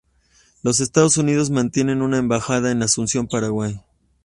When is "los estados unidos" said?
0.63-1.51